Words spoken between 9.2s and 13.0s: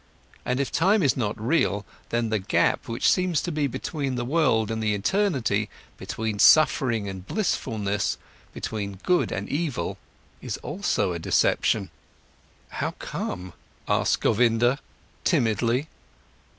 and good, is also a deception." "How